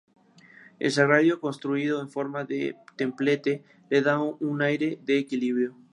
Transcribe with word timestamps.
El 0.79 0.91
sagrario 0.91 1.39
construido 1.39 2.01
en 2.01 2.09
forma 2.09 2.43
de 2.43 2.75
templete 2.95 3.61
le 3.91 4.01
da 4.01 4.19
un 4.19 4.63
aire 4.63 4.97
de 5.05 5.19
equilibrio. 5.19 5.75